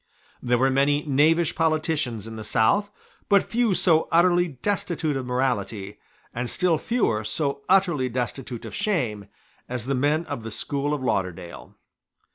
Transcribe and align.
There 0.41 0.57
were 0.57 0.71
many 0.71 1.03
knavish 1.03 1.53
politicians 1.53 2.25
in 2.27 2.35
the 2.35 2.43
South; 2.43 2.89
but 3.29 3.43
few 3.43 3.75
so 3.75 4.07
utterly 4.11 4.47
destitute 4.47 5.15
of 5.15 5.27
morality, 5.27 5.99
and 6.33 6.49
still 6.49 6.79
fewer 6.79 7.23
so 7.23 7.61
utterly 7.69 8.09
destitute 8.09 8.65
of 8.65 8.73
shame, 8.73 9.27
as 9.69 9.85
the 9.85 9.93
men 9.93 10.25
of 10.25 10.41
the 10.41 10.49
school 10.49 10.95
of 10.95 11.03
Lauderdale. 11.03 11.75